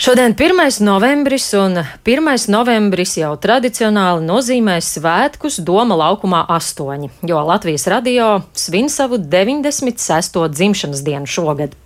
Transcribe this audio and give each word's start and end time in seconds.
Šodien 0.00 0.32
1. 0.38 0.80
novembris, 0.80 1.52
un 1.52 1.76
1. 2.04 2.48
novembris 2.48 3.18
jau 3.20 3.34
tradicionāli 3.36 4.24
nozīmē 4.24 4.78
svētkus 4.80 5.58
Doma 5.60 5.98
laukumā 6.00 6.46
8, 6.56 7.10
jo 7.28 7.42
Latvijas 7.44 7.84
radio 7.92 8.30
svin 8.56 8.88
savu 8.88 9.18
96. 9.20 10.40
dzimšanas 10.56 11.04
dienu 11.04 11.28
šogad. 11.28 11.76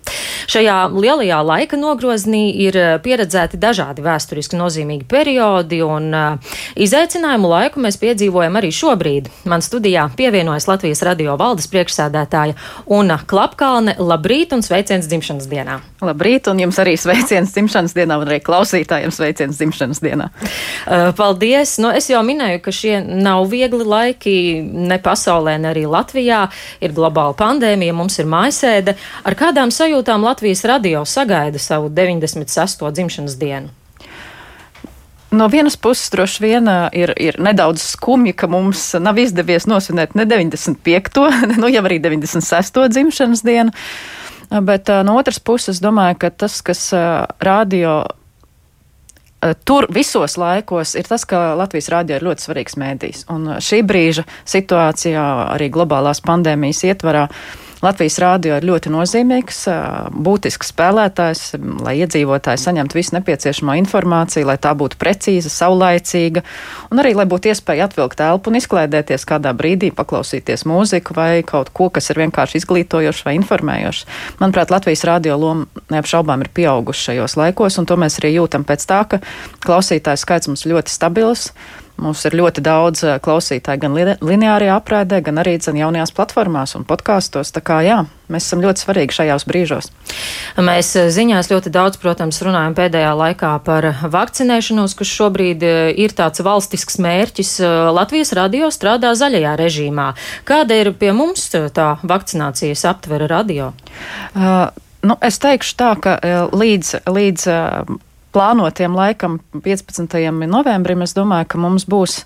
Šajā 0.51 0.75
lielajā 0.93 1.39
laika 1.41 1.77
nogroznī 1.79 2.43
ir 2.67 2.77
pieredzēti 3.03 3.57
dažādi 3.59 4.03
vēsturiski 4.05 4.57
nozīmīgi 4.59 5.07
periodi, 5.09 5.81
un 5.81 6.13
uh, 6.13 6.53
izaicinājumu 6.77 7.49
laiku 7.49 7.81
mēs 7.83 7.97
piedzīvojam 8.01 8.59
arī 8.59 8.69
šobrīd. 8.75 9.29
Man 9.49 9.65
studijā 9.65 10.05
pievienojas 10.17 10.67
Latvijas 10.69 11.01
radio 11.07 11.33
valdes 11.39 11.67
priekšsēdētāja 11.73 12.55
Una 12.93 13.17
Klapkalne. 13.25 13.97
Labrīt 13.97 14.53
un 14.55 14.61
sveiciens 14.65 15.09
dzimšanas 15.09 15.49
dienā! 15.49 15.79
Labrīt, 16.05 16.47
un 16.51 16.61
jums 16.61 16.77
arī 16.83 16.93
sveiciens 16.99 17.55
dzimšanas 17.55 17.97
dienā, 17.97 18.19
un 18.21 18.29
arī 18.29 18.39
klausītājiem 18.45 19.13
sveiciens 19.15 19.57
dzimšanas 19.57 20.03
dienā. 20.05 20.29
Uh, 20.29 21.09
paldies! 21.17 21.77
Nu, 21.81 21.89
es 21.89 22.11
jau 22.11 22.21
minēju, 22.25 22.61
ka 22.63 22.75
šie 22.75 22.99
nav 23.01 23.49
viegli 23.49 23.81
laiki 23.81 24.37
ne 24.61 25.01
pasaulē, 25.01 25.57
ne 25.61 25.73
arī 25.73 25.87
Latvijā. 25.89 26.45
Ir 26.85 26.93
globāla 26.95 27.33
pandēmija, 27.39 27.97
mums 27.97 28.19
ir 28.21 28.29
mājasēde. 28.29 28.95
Ar 29.25 29.39
kādām 29.39 29.73
sajūtām 29.73 29.94
Latvijas 30.03 30.65
radio 30.65 31.05
sagaida 31.05 31.59
savu 31.59 31.89
96. 31.89 32.91
dzimšanas 32.91 33.37
dienu? 33.37 33.69
No 35.31 35.47
vienas 35.47 35.77
puses, 35.77 36.09
droši 36.11 36.43
vien 36.43 36.67
ir, 36.91 37.13
ir 37.19 37.39
nedaudz 37.39 37.81
skumji, 37.81 38.33
ka 38.33 38.47
mums 38.47 38.93
nav 38.99 39.19
izdevies 39.19 39.65
nosvinēt 39.67 40.15
ne 40.15 40.25
95. 40.25 41.23
nu 41.61 41.71
jau 41.71 41.83
arī 41.83 41.99
96. 41.99 42.87
dzimšanas 42.89 43.43
dienu. 43.43 43.71
Bet 44.61 44.91
no 45.03 45.15
otras 45.17 45.39
puses, 45.39 45.81
domāju, 45.81 46.19
ka 46.19 46.29
tas, 46.29 46.61
kas 46.61 46.91
radio 47.39 48.03
tur 49.65 49.87
visos 49.93 50.37
laikos 50.37 50.95
ir 50.95 51.07
tas, 51.07 51.25
ka 51.25 51.53
Latvijas 51.57 51.89
rādio 51.93 52.17
ir 52.17 52.25
ļoti 52.25 52.47
svarīgs 52.47 52.77
mēdījis. 52.79 53.25
Un 53.33 53.57
šī 53.61 53.81
brīža 53.85 54.25
situācijā, 54.47 55.25
arī 55.55 55.69
globālās 55.73 56.23
pandēmijas 56.25 56.83
ietvarā, 56.89 57.27
Latvijas 57.85 58.17
rādio 58.21 58.55
ir 58.57 58.65
ļoti 58.65 58.89
nozīmīgs, 58.93 59.59
būtisks 60.25 60.71
spēlētājs, 60.73 61.43
lai 61.85 61.95
iedzīvotāji 62.01 62.61
saņemtu 62.63 62.97
visu 62.97 63.15
nepieciešamo 63.17 63.75
informāciju, 63.83 64.47
lai 64.49 64.57
tā 64.61 64.71
būtu 64.77 64.97
precīza, 65.01 65.51
saulaicīga, 65.53 66.41
un 66.89 67.03
arī, 67.03 67.13
lai 67.19 67.27
būtu 67.29 67.51
iespēja 67.51 67.85
atvilkt 67.89 68.23
elpu 68.25 68.49
un 68.49 68.59
izklaidēties 68.61 69.27
kādā 69.29 69.53
brīdī, 69.57 69.91
paklausīties 69.95 70.65
mūziku 70.69 71.17
vai 71.17 71.29
kaut 71.45 71.69
ko, 71.75 71.91
kas 71.93 72.09
ir 72.09 72.23
vienkārši 72.23 72.63
izglītojošs 72.63 73.25
vai 73.27 73.37
informējošs. 73.37 74.05
Manuprāt, 74.41 74.73
Latvijas 74.73 75.05
rādio 75.05 75.37
loma 75.37 75.85
neapšaubām 75.93 76.45
ir 76.45 76.53
pieauguša 76.57 77.11
šajos 77.11 77.37
laikos, 77.39 77.77
un 77.77 77.89
to 77.89 77.99
mēs 78.01 78.17
arī 78.21 78.37
jūtam 78.39 78.65
pēc 78.65 78.89
tā, 78.89 79.03
ka 79.09 79.21
klausītāju 79.65 80.25
skaits 80.25 80.49
mums 80.49 80.65
ļoti 80.69 80.95
stabils. 80.95 81.51
Mums 81.95 82.25
ir 82.27 82.35
ļoti 82.35 82.59
daudz 82.59 83.05
eh, 83.07 83.15
klausītāju 83.23 83.79
gan 83.79 83.93
lineārajā 84.19 84.75
aprēdē, 84.75 85.21
gan 85.23 85.39
arī 85.39 85.55
zin, 85.63 85.77
jaunajās 85.79 86.11
platformās 86.15 86.75
un 86.75 86.83
podkāstos. 86.87 87.53
Tā 87.55 87.61
kā 87.63 87.77
jā, 87.85 88.01
mēs 88.27 88.49
esam 88.49 88.63
ļoti 88.65 88.83
svarīgi 88.83 89.15
šajos 89.15 89.45
brīžos. 89.47 89.87
Mēs 90.59 90.91
eh, 90.99 91.07
ziņās 91.15 91.49
ļoti 91.53 91.71
daudz, 91.71 91.99
protams, 92.01 92.41
runājam 92.43 92.75
pēdējā 92.75 93.13
laikā 93.15 93.53
par 93.63 93.87
vakcinēšanos, 94.11 94.95
kas 94.99 95.13
šobrīd 95.13 95.63
eh, 95.63 95.91
ir 96.03 96.15
tāds 96.17 96.43
valstisks 96.43 96.99
mērķis. 96.99 97.53
Latvijas 97.95 98.33
radio 98.35 98.67
strādā 98.75 99.13
zaļajā 99.15 99.53
režīmā. 99.61 100.09
Kāda 100.47 100.75
ir 100.81 100.91
pie 100.99 101.13
mums 101.15 101.47
tā 101.47 101.93
vakcinācijas 102.03 102.83
aptvera 102.91 103.29
radio? 103.31 103.71
Uh, 104.35 104.67
nu, 105.07 105.15
es 105.23 105.39
teikšu 105.39 105.77
tā, 105.79 105.93
ka 106.01 106.17
līdz, 106.51 106.91
līdz 107.07 107.47
plānotiem 108.35 108.95
laikam 108.97 109.39
15. 109.63 110.19
novembrim, 110.51 111.03
es 111.05 111.15
domāju, 111.15 111.47
ka 111.53 111.61
mums 111.61 111.87
būs 111.87 112.21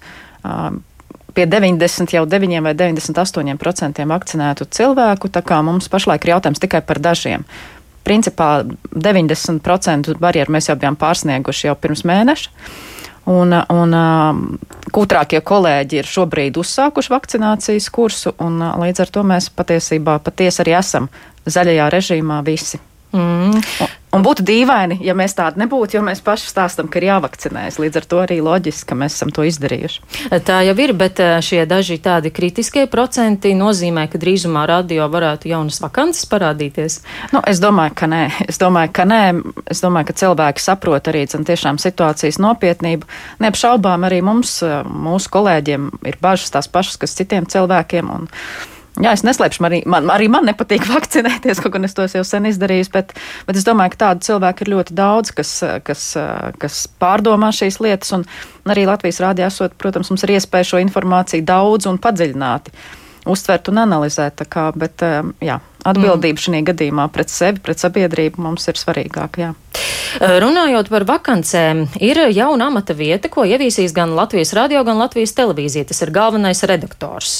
pie 1.33 1.45
90, 1.45 2.13
jau 2.17 2.25
9 2.25 2.61
vai 2.65 2.73
98% 2.75 4.05
vakcinētu 4.09 4.69
cilvēku, 4.75 5.29
tā 5.29 5.43
kā 5.45 5.61
mums 5.63 5.89
pašlaik 5.91 6.25
ir 6.25 6.35
jautājums 6.35 6.61
tikai 6.63 6.81
par 6.85 6.99
dažiem. 6.99 7.45
Principā 8.03 8.63
90% 8.95 10.15
barjeru 10.19 10.55
mēs 10.55 10.71
jau 10.71 10.77
bijām 10.79 10.97
pārsnieguši 10.99 11.69
jau 11.69 11.75
pirms 11.77 12.05
mēneša. 12.07 12.49
Un, 13.29 13.53
un 13.53 13.95
kūtrākie 14.95 15.43
kolēģi 15.45 15.99
ir 16.01 16.07
šobrīd 16.09 16.57
uzsākuši 16.57 17.13
vakcinācijas 17.13 17.89
kursu, 17.93 18.33
un 18.41 18.57
līdz 18.81 19.03
ar 19.03 19.11
to 19.13 19.25
mēs 19.27 19.51
patiesībā 19.53 20.17
patiesi 20.25 20.63
arī 20.63 20.79
esam 20.79 21.11
zaļajā 21.45 21.89
režīmā 21.93 22.39
visi. 22.47 22.79
Mm. 23.09 23.61
Un, 24.09 24.23
būtu 24.25 24.41
dīvaini, 24.41 24.99
ja 25.05 25.13
mēs 25.17 25.35
tādi 25.37 25.61
nebūtu, 25.61 25.99
jo 25.99 26.01
mēs 26.05 26.21
paši 26.25 26.47
stāstam, 26.49 26.87
ka 26.89 26.97
ir 26.97 27.07
jāvakcinējas. 27.11 27.77
Līdz 27.81 27.99
ar 27.99 28.05
to 28.09 28.21
arī 28.23 28.39
loģiski, 28.41 28.87
ka 28.89 28.97
mēs 28.97 29.17
esam 29.17 29.29
to 29.33 29.45
izdarījuši. 29.45 30.29
Tā 30.45 30.59
jau 30.65 30.73
ir, 30.81 30.93
bet 30.97 31.21
eh, 31.21 31.35
šie 31.45 31.61
daži 31.69 31.99
tādi 32.01 32.31
kritiskie 32.33 32.87
procenti 32.89 33.53
nozīmē, 33.57 34.07
ka 34.09 34.21
drīzumā 34.21 34.65
radio 34.69 35.05
varētu 35.13 35.51
jaunas 35.51 35.77
vakances 35.83 36.25
parādīties. 36.29 36.99
Nu, 37.35 37.43
es 37.49 37.61
domāju, 37.61 37.93
ka 38.01 38.09
nē. 38.09 38.23
Es 38.49 38.57
domāju, 38.61 38.93
ka 38.97 39.05
nē. 39.09 39.21
Es 39.69 39.85
domāju, 39.85 40.09
ka 40.09 40.17
cilvēki 40.23 40.65
saprot 40.65 41.13
arī 41.13 41.27
tiešām 41.29 41.77
situācijas 41.81 42.41
nopietnību. 42.41 43.05
Neapšaubām 43.45 44.09
arī 44.09 44.23
mums, 44.25 44.57
eh, 44.65 44.81
mūsu 44.89 45.29
kolēģiem, 45.37 45.89
ir 46.09 46.17
bažas 46.21 46.49
tās 46.57 46.69
pašas, 46.69 46.97
kas 46.97 47.13
citiem 47.21 47.45
cilvēkiem. 47.45 48.09
Un, 48.09 48.27
Jā, 48.99 49.13
es 49.15 49.23
neslēpšu, 49.23 49.63
arī 49.63 49.79
man, 49.87 50.09
arī 50.11 50.27
man 50.31 50.47
nepatīk 50.49 50.87
vakcinēties, 50.95 51.61
kaut 51.63 51.77
gan 51.77 51.87
es 51.87 51.95
to 51.95 52.07
jau 52.11 52.23
sen 52.27 52.49
izdarīju, 52.49 52.89
bet, 52.95 53.13
bet 53.47 53.59
es 53.59 53.67
domāju, 53.67 53.95
ka 53.95 54.01
tādu 54.05 54.27
cilvēku 54.27 54.65
ir 54.65 54.73
ļoti 54.75 54.95
daudz, 54.97 55.33
kas, 55.35 55.53
kas, 55.87 56.05
kas 56.59 56.81
pārdomā 56.99 57.53
šīs 57.55 57.79
lietas, 57.83 58.11
un 58.17 58.27
arī 58.69 58.87
Latvijas 58.89 59.21
rādījā 59.23 59.47
esot, 59.51 59.77
protams, 59.79 60.11
mums 60.11 60.25
ir 60.27 60.35
iespēja 60.35 60.73
šo 60.73 60.83
informāciju 60.83 61.47
daudz 61.47 61.87
un 61.89 62.01
padziļināti 62.01 62.75
uztvert 63.29 63.69
un 63.71 63.81
analizēt. 63.83 64.43
Kā, 64.51 64.69
bet, 64.75 65.03
jā, 65.43 65.59
atbildība 65.87 66.35
mm. 66.35 66.43
šajā 66.45 66.61
gadījumā 66.71 67.07
pret 67.13 67.31
sevi, 67.31 67.61
pret 67.63 67.81
sabiedrību 67.81 68.41
mums 68.43 68.67
ir 68.71 68.79
svarīgāka. 68.79 69.43
Jā. 69.43 69.51
Runājot 70.43 70.89
par 70.91 71.05
vakancēm, 71.07 71.85
ir 72.03 72.23
jauna 72.33 72.69
amata 72.71 72.95
vieta, 72.97 73.31
ko 73.31 73.45
ieviesīs 73.47 73.93
gan 73.95 74.15
Latvijas 74.17 74.55
radio, 74.57 74.83
gan 74.87 74.99
Latvijas 75.01 75.35
televīzija. 75.37 75.87
Tas 75.91 76.01
ir 76.05 76.13
galvenais 76.15 76.63
redaktors. 76.67 77.39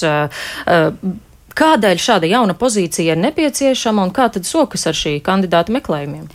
Kādēļ 1.60 2.00
šāda 2.00 2.28
jauna 2.30 2.56
pozīcija 2.56 3.16
ir 3.16 3.20
nepieciešama 3.20 4.06
un 4.06 4.14
kā 4.16 4.30
tad 4.32 4.48
sokas 4.48 4.88
ar 4.88 4.96
šī 4.96 5.18
kandidāta 5.26 5.74
meklējumiem? 5.76 6.30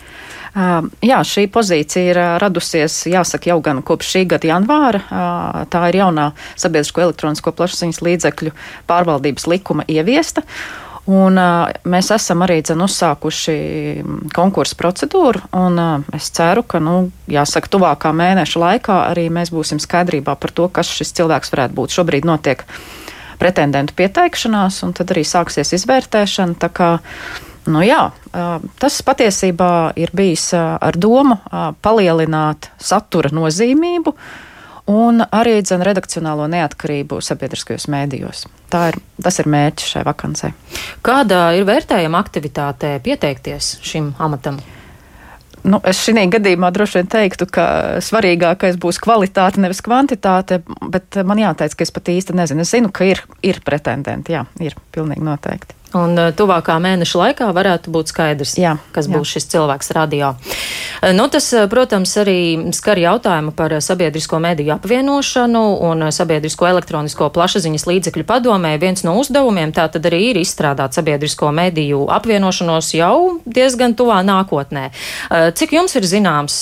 Jā, 0.54 1.18
šī 1.26 1.48
pozīcija 1.50 2.12
ir 2.12 2.18
radusies, 2.38 3.00
jāsaka, 3.10 3.48
jau 3.50 3.58
gan 3.64 3.80
kopš 3.82 4.12
šī 4.12 4.22
gada 4.30 4.52
janvāra. 4.52 5.00
Tā 5.72 5.82
ir 5.90 5.98
jaunā 5.98 6.28
sabiedrisko 6.54 7.08
elektronisko 7.08 7.54
plašsaziņas 7.56 8.02
līdzekļu 8.06 8.52
pārvaldības 8.90 9.48
likuma 9.50 9.86
ieviesta. 9.90 10.44
Un, 11.04 11.36
uh, 11.36 11.68
mēs 11.84 12.08
esam 12.14 12.46
arī 12.46 12.62
dzen, 12.64 12.80
uzsākuši 12.80 13.54
konkursu 14.32 14.78
procedūru, 14.80 15.42
un 15.52 15.76
uh, 15.76 16.06
es 16.16 16.30
ceru, 16.32 16.62
ka, 16.64 16.80
nu, 16.80 17.10
jāsaka, 17.28 17.68
tuvākā 17.74 18.14
mēneša 18.16 18.62
laikā 18.62 18.96
arī 19.10 19.26
mēs 19.28 19.52
būsim 19.52 19.82
skaidrībā 19.84 20.38
par 20.40 20.54
to, 20.56 20.70
kas 20.72 20.88
šis 20.96 21.12
cilvēks 21.20 21.52
varētu 21.52 21.76
būt. 21.76 21.98
Šobrīd 21.98 22.24
notiek 22.24 22.64
uh, 22.64 23.03
pretendentu 23.44 23.96
pieteikšanās, 23.98 24.80
un 24.86 24.96
tad 24.96 25.12
arī 25.12 25.26
sāksies 25.28 25.74
izvērtēšana. 25.76 26.70
Kā, 26.72 26.94
nu 27.68 27.84
jā, 27.84 28.08
tas 28.80 28.98
patiesībā 29.04 29.70
ir 30.00 30.14
bijis 30.16 30.48
ar 30.56 30.96
domu 30.96 31.36
palielināt 31.84 32.72
satura 32.80 33.32
nozīmību 33.36 34.16
un 34.92 35.24
arī 35.24 35.60
dzen, 35.64 35.84
redakcionālo 35.84 36.48
neatkarību 36.52 37.20
sabiedriskajos 37.24 37.86
mēdījos. 37.92 38.44
Tā 38.72 38.88
ir, 38.92 38.98
tas 39.22 39.40
ir 39.40 39.48
mērķis 39.48 39.94
šai 39.94 40.04
vakancei. 40.04 40.52
Kādā 41.04 41.46
ir 41.56 41.64
vērtējama 41.68 42.20
aktivitāte 42.20 42.96
pieteikties 43.04 43.78
šim 43.84 44.12
amatam? 44.20 44.60
Nu, 45.64 45.78
es 45.88 46.02
šajā 46.04 46.26
gadījumā 46.34 46.68
droši 46.76 46.98
vien 47.00 47.06
teiktu, 47.14 47.46
ka 47.48 47.66
svarīgākais 48.04 48.76
būs 48.80 48.98
kvalitāte, 49.00 49.62
nevis 49.64 49.80
kvantitāte, 49.84 50.60
bet 50.92 51.16
man 51.24 51.40
jāteic, 51.40 51.76
ka 51.78 51.86
es 51.86 51.94
pat 51.94 52.10
īsti 52.12 52.36
nezinu. 52.36 52.66
Es 52.66 52.74
zinu, 52.74 52.92
ka 52.92 53.08
ir, 53.08 53.22
ir 53.40 53.62
pretendenti, 53.64 54.36
jā, 54.36 54.44
ir 54.60 54.76
pilnīgi 54.92 55.24
noteikti. 55.24 55.83
Un 55.94 56.18
eh, 56.18 56.30
tuvākā 56.34 56.76
mēneša 56.82 57.20
laikā 57.20 57.48
varētu 57.54 57.92
būt 57.94 58.10
skaidrs, 58.10 58.56
jā, 58.58 58.74
kas 58.94 59.06
jā. 59.06 59.14
būs 59.14 59.34
šis 59.36 59.46
cilvēks 59.52 59.92
radio. 59.94 60.32
Eh, 61.00 61.12
nu, 61.14 61.28
tas, 61.30 61.46
eh, 61.54 61.68
protams, 61.70 62.10
arī 62.18 62.38
skar 62.74 62.98
jautājumu 62.98 63.54
par 63.54 63.76
sabiedrisko 63.84 64.40
mediju 64.42 64.74
apvienošanu 64.74 65.62
un 65.88 66.06
sabiedrisko 66.14 66.66
elektronisko 66.72 67.30
plašsaziņas 67.34 67.86
līdzekļu 67.90 68.26
padomē. 68.26 68.74
Viens 68.82 69.04
no 69.06 69.14
uzdevumiem 69.20 69.72
tā 69.74 69.86
tad 69.92 70.06
arī 70.10 70.32
ir 70.32 70.42
izstrādāt 70.42 70.98
sabiedrisko 70.98 71.52
mediju 71.54 72.08
apvienošanos 72.10 72.90
jau 72.98 73.38
diezgan 73.46 73.94
tuvā 73.94 74.20
nākotnē. 74.26 74.90
Cik 75.54 75.76
jums 75.76 75.94
ir 75.96 76.06
zināms, 76.08 76.56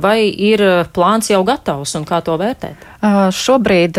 vai 0.00 0.28
ir 0.28 0.62
plāns 0.94 1.30
jau 1.30 1.42
gatavs 1.46 1.94
un 1.98 2.06
kā 2.08 2.22
to 2.24 2.36
vērtēt? 2.40 2.88
Šobrīd 2.98 3.94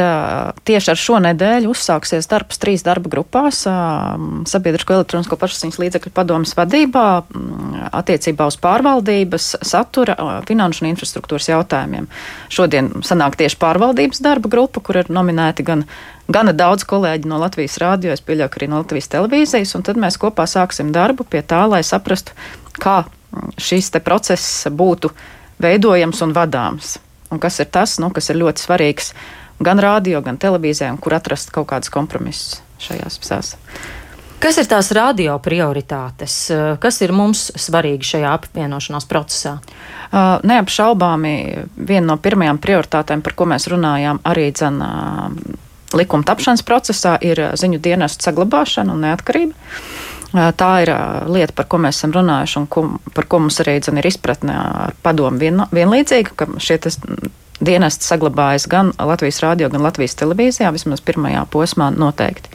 tieši 0.68 0.90
ar 0.92 0.98
šo 1.00 1.22
nedēļu 1.24 1.69
uzsāksies 1.72 2.25
darbs 2.28 2.60
trīs 2.60 2.81
darba 2.84 3.07
grupās- 3.07 3.62
Sabiedrisko 4.51 4.98
elektronisko 4.98 5.38
plašsaziņas 5.40 5.80
līdzekļu 5.80 6.12
padomas 6.12 6.51
vadībā 6.57 7.06
attiecībā 7.96 8.50
uz 8.51 8.60
pārvaldības, 8.60 9.48
satura, 9.63 10.44
finanšu 10.44 10.84
un 10.84 10.92
infrastruktūras 10.92 11.48
jautājumiem. 11.48 12.12
Šodien 12.51 12.92
sanāk 13.07 13.40
tieši 13.40 13.56
pārvaldības 13.63 14.19
darba 14.19 14.51
grupa, 14.51 14.84
kur 14.84 15.00
ir 15.00 15.07
nominēti 15.07 15.63
gan 15.63 15.88
gana 16.28 16.52
daudz 16.52 16.84
kolēģi 16.84 17.25
no 17.25 17.40
Latvijas 17.40 17.80
rādio, 17.80 18.12
es 18.12 18.19
pieļauju, 18.19 18.52
arī 18.52 18.68
no 18.68 18.84
Latvijas 18.84 19.07
televīzijas, 19.07 19.75
un 19.80 19.88
tad 19.88 19.95
mēs 19.95 20.19
kopā 20.19 20.44
sāksim 20.44 20.92
darbu 20.92 21.24
pie 21.24 21.40
tā, 21.40 21.69
lai 21.72 21.86
saprastu, 21.88 22.36
kā 22.75 23.06
šīs 23.56 23.95
process 24.04 24.68
būtu 24.68 25.16
veidojams 25.60 26.22
un 26.22 26.36
vadāms 26.36 27.00
un 27.30 27.42
kas 27.42 27.60
ir 27.62 27.70
tas, 27.72 27.98
nu, 28.02 28.12
kas 28.14 28.30
ir 28.31 28.40
ļoti 28.42 28.66
svarīgs 28.66 29.14
gan 29.64 29.81
rādio, 29.81 30.22
gan 30.26 30.40
televīzijā, 30.40 30.92
kur 31.04 31.18
atrast 31.18 31.54
kaut 31.56 31.70
kādus 31.72 31.92
kompromisus 31.94 32.62
šajās 32.84 33.20
visās. 33.22 33.56
Kas 34.40 34.56
ir 34.56 34.70
tās 34.72 34.88
radio 34.96 35.34
prioritātes? 35.44 36.36
Kas 36.80 37.02
ir 37.04 37.12
mums 37.12 37.50
svarīgi 37.60 38.08
šajā 38.14 38.30
apvienošanās 38.38 39.08
procesā? 39.10 39.58
Uh, 40.10 40.40
neapšaubāmi 40.48 41.34
viena 41.76 42.14
no 42.14 42.16
pirmajām 42.24 42.58
prioritātēm, 42.64 43.20
par 43.22 43.36
ko 43.36 43.50
mēs 43.52 43.68
runājām 43.70 44.22
arī 44.26 44.48
dzen, 44.56 44.80
uh, 44.80 45.58
likuma 46.00 46.24
tapšanas 46.24 46.64
procesā, 46.64 47.18
ir 47.20 47.50
ziņu 47.60 47.81
dienestu 47.84 48.30
saglabāšana 48.30 48.96
un 48.96 49.04
neatkarība. 49.10 49.76
Tā 50.30 50.70
ir 50.84 50.92
lieta, 51.26 51.56
par 51.58 51.66
ko 51.66 51.80
mēs 51.81 51.98
esam 51.98 52.14
runājuši 52.14 52.60
un 52.60 52.68
ko, 52.70 52.84
par 53.16 53.26
ko 53.26 53.40
mums 53.42 53.58
arī 53.64 53.80
dzen, 53.81 53.98
ir 53.98 54.06
izpratne 54.06 54.54
ar 54.54 54.94
padomu 55.02 55.42
vien, 55.42 55.64
vienlīdzīga, 55.74 56.36
ka 56.38 56.48
šie 56.62 56.78
dienesti 57.66 58.06
saglabājas 58.06 58.68
gan 58.70 58.92
Latvijas 59.00 59.42
rādio, 59.42 59.72
gan 59.74 59.84
Latvijas 59.84 60.14
televīzijā, 60.20 60.70
vismaz 60.76 61.02
pirmajā 61.02 61.48
posmā 61.50 61.90
noteikti. 61.96 62.54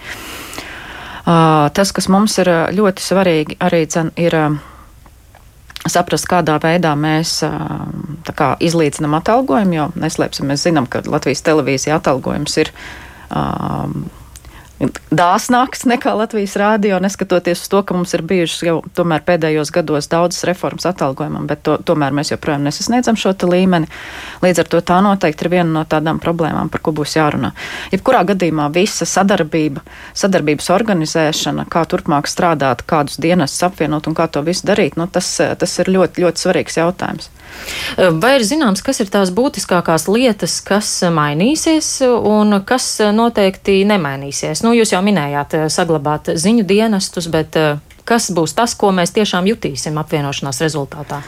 Tas, 1.24 1.92
kas 1.96 2.08
mums 2.12 2.38
ir 2.38 2.50
ļoti 2.76 3.02
svarīgi, 3.02 3.58
arī 3.64 3.84
dzen, 3.88 4.12
ir 4.22 4.38
saprast, 5.90 6.28
kādā 6.30 6.60
veidā 6.62 6.94
mēs 6.96 7.40
kā, 8.38 8.54
izlīdzinām 8.62 9.18
atalgojumu, 9.18 9.76
jo 9.78 9.88
neslēpsim, 9.98 10.46
mēs 10.48 10.68
zinām, 10.68 10.86
ka 10.86 11.02
Latvijas 11.08 11.42
televīzija 11.44 11.98
atalgojums 11.98 12.60
ir 12.62 12.70
um, 13.34 14.04
dāsnāks 15.14 15.84
nekā 15.88 16.14
Latvijas 16.18 16.56
rādio, 16.60 16.98
neskatoties 17.02 17.62
uz 17.64 17.70
to, 17.72 17.82
ka 17.86 17.96
mums 17.96 18.14
ir 18.16 18.24
bijušas 18.26 18.64
jau 18.66 18.76
pēdējos 18.94 19.72
gados 19.74 20.08
daudzas 20.12 20.44
reformas 20.48 20.86
atalgojumam, 20.88 21.46
bet 21.50 21.62
to, 21.66 21.76
tomēr 21.78 22.14
mēs 22.16 22.32
joprojām 22.32 22.64
nesasniedzam 22.66 23.18
šo 23.20 23.34
līmeni. 23.50 23.88
Līdz 24.44 24.64
ar 24.64 24.70
to 24.72 24.80
tā 24.80 25.00
noteikti 25.04 25.46
ir 25.46 25.52
viena 25.56 25.70
no 25.80 25.84
tādām 25.88 26.20
problēmām, 26.22 26.70
par 26.72 26.82
ko 26.84 26.94
būs 26.96 27.16
jārunā. 27.18 27.52
Jebkurā 27.92 28.24
gadījumā 28.32 28.70
visa 28.74 29.06
sadarbība, 29.08 29.84
sadarbības 30.14 30.70
organizēšana, 30.74 31.68
kā 31.70 31.84
turpmāk 31.90 32.30
strādāt, 32.30 32.84
kādus 32.88 33.20
dienas 33.20 33.56
apvienot 33.66 34.08
un 34.08 34.18
kā 34.18 34.28
to 34.28 34.44
visu 34.46 34.66
darīt, 34.68 34.98
nu, 35.00 35.08
tas, 35.10 35.36
tas 35.58 35.78
ir 35.80 35.92
ļoti, 35.94 36.24
ļoti 36.24 36.46
svarīgs 36.46 36.80
jautājums. 36.80 37.30
Vai 38.20 38.34
ir 38.38 38.44
zināms, 38.46 38.82
kas 38.84 38.98
ir 39.02 39.10
tās 39.12 39.30
būtiskākās 39.34 40.08
lietas, 40.10 40.56
kas 40.64 40.88
mainīsies 41.14 41.88
un 42.04 42.58
kas 42.66 42.88
noteikti 43.14 43.76
nemainīsies? 43.88 44.64
Nu, 44.66 44.73
jūs 44.74 44.94
jau 44.94 45.02
minējāt 45.04 45.56
saglabāt 45.72 46.34
ziņu 46.40 46.66
dienestus, 46.68 47.30
bet 47.32 47.56
kas 48.04 48.28
būs 48.34 48.56
tas, 48.56 48.74
ko 48.78 48.92
mēs 48.94 49.14
tiešām 49.16 49.48
jutīsim 49.48 49.96
apvienošanās 50.02 50.60
rezultātā? 50.64 51.22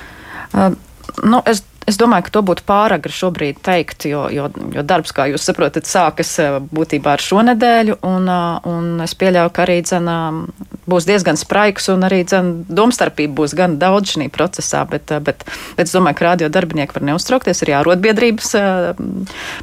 Uh, 0.53 0.77
nu, 1.25 1.41
es 1.49 1.65
Es 1.87 1.95
domāju, 2.01 2.27
ka 2.27 2.33
to 2.35 2.41
būtu 2.43 2.65
pāragri 2.67 3.15
šobrīd 3.15 3.61
teikt, 3.63 4.09
jo, 4.11 4.25
jo, 4.35 4.49
jo 4.75 4.83
darbs, 4.83 5.13
kā 5.15 5.29
jūs 5.31 5.45
saprotat, 5.47 5.87
sākas 5.87 6.33
eh, 6.43 6.57
būtībā 6.59 7.13
ar 7.15 7.23
šo 7.23 7.45
nedēļu, 7.47 8.01
un, 8.11 8.27
eh, 8.27 8.67
un 8.67 9.05
es 9.05 9.15
pieļauju, 9.15 9.53
ka 9.55 9.63
arī 9.63 9.77
dzen, 9.87 10.11
būs 10.91 11.07
diezgan 11.09 11.39
spraigs, 11.39 11.89
un 11.93 12.07
arī 12.07 12.23
domstarpība 12.27 13.35
būs 13.43 13.55
gan 13.59 13.79
daudz 13.83 14.15
šī 14.15 14.29
procesā, 14.33 14.85
bet, 14.89 15.11
eh, 15.11 15.21
bet, 15.21 15.45
bet 15.77 15.87
es 15.87 15.95
domāju, 15.95 16.19
ka 16.19 16.29
radio 16.31 16.51
darbinieki 16.53 16.99
var 16.99 17.07
neuztraukties, 17.11 17.63
arī 17.65 17.77
arotbiedrības 17.81 18.55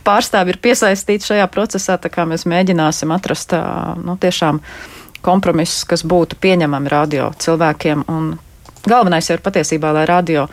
pārstāvi 0.03 0.53
ir 0.53 0.61
piesaistīti 0.63 1.31
šajā 1.31 1.47
procesā, 1.51 1.97
tā 1.97 2.11
kā 2.13 2.27
mēs 2.29 2.47
mēģināsim 2.49 3.13
atrast 3.15 3.55
nu, 4.03 4.17
tiešām 4.19 4.61
kompromisus, 5.23 5.85
kas 5.87 6.03
būtu 6.03 6.39
pieņemami 6.43 6.91
radio 6.91 7.31
cilvēkiem, 7.39 8.03
un 8.11 8.33
galvenais 8.85 9.29
jau 9.29 9.37
ir 9.37 9.45
patiesībā, 9.45 9.93
lai 9.95 10.05
radio 10.09 10.47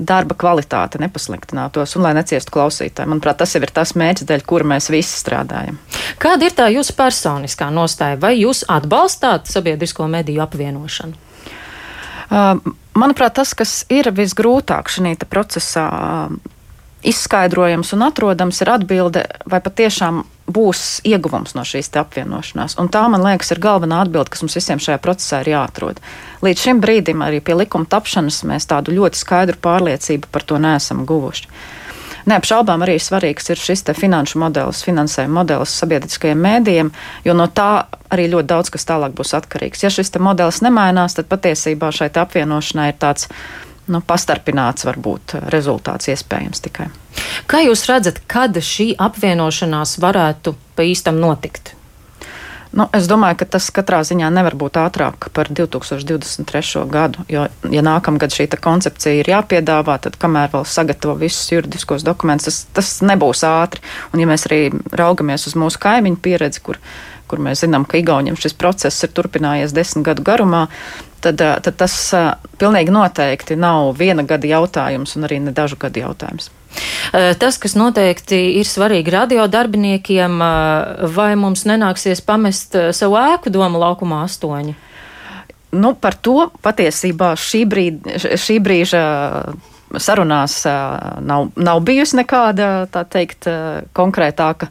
darba 0.00 0.34
kvalitāte 0.38 1.00
nepasliktinātos 1.02 1.96
un 1.96 2.06
lai 2.06 2.12
neciestu 2.16 2.54
klausītāji. 2.54 3.10
Manuprāt, 3.10 3.40
tas 3.42 3.54
jau 3.54 3.62
ir 3.62 3.72
tas 3.74 3.92
mērķis, 3.98 4.26
dēļ 4.28 4.44
kura 4.48 4.68
mēs 4.72 4.90
visi 4.92 5.18
strādājam. 5.20 5.78
Kāda 6.22 6.48
ir 6.48 6.56
tā 6.56 6.68
jūsu 6.72 6.96
personiskā 6.98 7.70
nostāja? 7.74 8.18
Vai 8.20 8.34
jūs 8.40 8.64
atbalstāt 8.68 9.50
sabiedrisko 9.50 10.08
mediju 10.10 10.44
apvienošanu? 10.46 11.26
Uh, 12.30 12.54
manuprāt, 12.94 13.34
tas, 13.40 13.52
kas 13.58 13.82
ir 13.90 14.10
visgrūtāk 14.14 14.90
šajā 14.92 15.28
procesā, 15.30 15.86
izskaidrojams 17.06 17.94
un 17.96 18.04
atrodams, 18.06 18.60
ir 18.60 18.70
atbilde, 18.74 19.24
vai 19.48 19.60
patiešām 19.64 20.22
būs 20.52 21.00
ieguvums 21.06 21.54
no 21.56 21.64
šīs 21.66 21.90
apvienošanās. 22.00 22.76
Un 22.80 22.90
tā, 22.92 23.06
man 23.12 23.24
liekas, 23.24 23.52
ir 23.54 23.62
galvenā 23.62 24.02
atbilde, 24.04 24.30
kas 24.32 24.44
mums 24.44 24.56
visiem 24.58 24.82
šajā 24.82 25.00
procesā 25.02 25.42
ir 25.42 25.52
jāatrod. 25.54 26.00
Līdz 26.44 26.64
šim 26.66 26.80
brīdim 26.82 27.24
arī 27.26 27.42
pie 27.44 27.56
likuma 27.58 27.88
tapšanas 27.90 28.42
mēs 28.48 28.68
tādu 28.70 28.94
ļoti 28.96 29.20
skaidru 29.20 29.60
pārliecību 29.62 30.30
par 30.32 30.46
to 30.46 30.60
neesam 30.62 31.04
guvuši. 31.08 31.48
Neapšaubām 32.28 32.84
arī 32.84 32.98
svarīgs 33.00 33.48
ir 33.50 33.58
šis 33.58 33.82
finanšu 33.96 34.38
modelis, 34.42 34.84
finansējuma 34.84 35.40
modelis 35.40 35.72
sabiedriskajiem 35.80 36.42
mēdījiem, 36.44 36.90
jo 37.24 37.34
no 37.34 37.46
tā 37.48 37.86
arī 38.12 38.28
ļoti 38.34 38.50
daudz 38.50 38.70
kas 38.74 38.86
tālāk 38.86 39.16
būs 39.16 39.32
atkarīgs. 39.38 39.82
Ja 39.84 39.90
šis 39.90 40.12
modelis 40.20 40.60
nemainās, 40.62 41.16
tad 41.16 41.30
patiesībā 41.32 41.90
šai 41.94 42.10
apvienošanai 42.12 42.90
ir 42.92 43.00
tāds 43.00 43.30
nu, 43.90 44.02
pastarpināts 44.04 44.86
varbūt 44.86 45.38
rezultāts 45.50 46.10
iespējams 46.12 46.62
tikai. 46.66 46.90
Kā 47.48 47.62
jūs 47.64 47.86
redzat, 47.88 48.20
kad 48.30 48.56
šī 48.56 48.92
apvienošanās 49.00 49.98
varētu 50.02 50.56
pa 50.76 50.88
īstam 50.88 51.20
notikt? 51.22 51.74
Nu, 52.70 52.84
es 52.94 53.08
domāju, 53.10 53.40
ka 53.40 53.46
tas 53.56 53.66
katrā 53.74 53.98
ziņā 54.06 54.28
nevar 54.30 54.54
būt 54.54 54.76
ātrāk 54.78 55.26
par 55.34 55.48
2023. 55.50 56.84
gadu. 56.90 57.24
Jo, 57.30 57.48
ja 57.66 57.82
nākamgad 57.82 58.30
šī 58.30 58.46
koncepcija 58.62 59.24
ir 59.24 59.30
jāpiedāvā, 59.32 59.96
tad 60.04 60.18
kamēr 60.22 60.52
vēl 60.52 60.68
sagatavo 60.70 61.16
visus 61.18 61.50
juridiskos 61.50 62.06
dokumentus, 62.06 62.46
tas, 62.46 62.60
tas 62.78 62.92
nebūs 63.10 63.42
ātri. 63.48 63.82
Un, 64.14 64.22
ja 64.22 64.30
mēs 64.30 64.46
arī 64.46 64.68
raugamies 64.94 65.48
uz 65.50 65.58
mūsu 65.58 65.82
kaimiņu 65.82 66.22
pieredzi, 66.22 66.62
kur, 66.62 66.78
kur 67.30 67.42
mēs 67.42 67.62
zinām, 67.64 67.86
ka 67.86 68.00
Igauniem 68.00 68.38
šis 68.38 68.56
process 68.58 69.06
ir 69.06 69.14
turpinājies 69.14 69.74
desmit 69.76 70.08
gadu 70.10 70.24
garumā, 70.26 70.66
tad, 71.22 71.38
tad 71.38 71.76
tas 71.78 71.96
pilnīgi 72.60 72.94
noteikti 72.94 73.58
nav 73.60 73.94
viena 73.98 74.24
gada 74.26 74.50
jautājums 74.50 75.16
un 75.16 75.28
arī 75.28 75.40
ne 75.44 75.54
dažu 75.56 75.78
gadu 75.80 76.02
jautājums. 76.02 76.50
Tas, 77.10 77.56
kas 77.58 77.74
noteikti 77.74 78.38
ir 78.60 78.68
svarīgi 78.68 79.10
radio 79.10 79.46
darbiniekiem, 79.50 80.36
vai 81.14 81.32
mums 81.38 81.64
nenāksies 81.66 82.22
pamest 82.22 82.76
savu 82.96 83.18
ēku 83.18 83.50
domu 83.50 83.80
laukumā 83.82 84.22
astoņi? 84.28 84.76
Nu, 85.80 85.94
par 85.94 86.16
to 86.18 86.48
patiesībā 86.62 87.34
šī, 87.38 87.64
brīd, 87.70 88.06
šī 88.38 88.58
brīža 88.62 89.02
sarunās 89.98 90.62
nav, 91.26 91.50
nav 91.58 91.82
bijusi 91.86 92.18
nekāda, 92.20 92.70
tā 92.90 93.04
teikt, 93.10 93.46
konkrētāka 93.94 94.70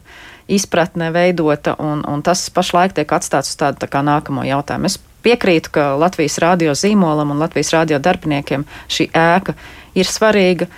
izpratne 0.50 1.10
veidota, 1.14 1.76
un, 1.78 2.02
un 2.08 2.24
tas 2.26 2.42
pašlaik 2.54 2.96
tiek 2.96 3.12
atstāts 3.12 3.52
uz 3.52 3.60
tādu 3.60 3.80
tā 3.82 3.88
kā 3.90 4.02
nākamo 4.06 4.44
jautājumu. 4.46 4.90
Es 4.90 4.98
piekrītu, 5.24 5.72
ka 5.74 5.86
Latvijas 6.00 6.38
radio 6.42 6.74
zīmolam 6.76 7.34
un 7.34 7.42
Latvijas 7.42 7.72
radio 7.76 8.00
darbiniekiem 8.02 8.64
šī 8.90 9.10
ēka 9.16 9.54
ir 9.98 10.08
svarīga. 10.08 10.68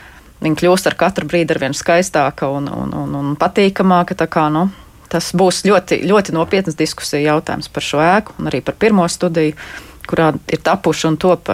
Viņa 0.43 0.59
kļūst 0.59 0.89
ar 0.91 0.99
katru 0.99 1.29
brīdi 1.31 1.55
ar 1.55 1.63
vien 1.63 1.77
skaistāka 1.77 2.49
un, 2.51 2.67
un, 2.67 2.95
un, 2.99 3.15
un 3.21 3.35
patīkamāka. 3.39 4.17
Kā, 4.27 4.49
nu, 4.51 4.67
tas 5.13 5.31
būs 5.39 5.63
ļoti, 5.69 6.03
ļoti 6.09 6.35
nopietnas 6.35 6.79
diskusija 6.79 7.35
jautājums 7.35 7.71
par 7.71 7.87
šo 7.87 8.03
ēku 8.03 8.35
un 8.41 8.51
arī 8.51 8.63
par 8.65 8.79
pirmo 8.81 9.07
studiju, 9.09 9.55
kurā 10.11 10.33
ir 10.51 10.63
tapuši 10.65 11.09
un 11.13 11.19
top 11.23 11.53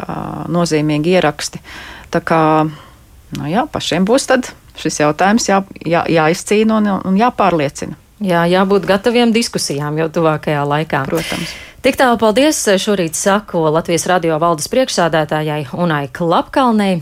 nozīmīgi 0.49 1.19
ieraksti. 1.19 1.61
Tā 2.09 2.25
kā 2.25 2.41
nu, 2.65 3.45
jā, 3.51 3.67
pašiem 3.69 4.09
būs 4.09 4.31
šis 4.79 5.01
jautājums 5.03 5.49
jā, 5.51 5.63
jā, 5.85 6.05
jāizcīna 6.09 6.79
un, 6.79 6.93
un 7.11 7.17
jāpārliecina. 7.19 7.99
Jā, 8.25 8.43
jābūt 8.51 8.87
gataviem 8.89 9.31
diskusijām 9.35 9.99
jau 10.01 10.09
tuvākajā 10.11 10.63
laikā. 10.67 11.05
Protams. 11.07 11.55
Tik 11.79 11.95
tālu 11.95 12.19
paldies 12.19 12.59
šorīt 12.83 13.15
saku 13.15 13.61
Latvijas 13.71 14.09
radio 14.11 14.41
valdes 14.43 14.67
priekšsādātājai 14.73 15.69
Unai 15.79 16.09
Klapkalnei. 16.11 16.97